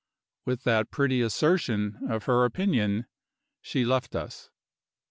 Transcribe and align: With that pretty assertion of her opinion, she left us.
With 0.45 0.63
that 0.63 0.89
pretty 0.89 1.21
assertion 1.21 1.99
of 2.09 2.23
her 2.23 2.43
opinion, 2.43 3.05
she 3.61 3.85
left 3.85 4.15
us. 4.15 4.49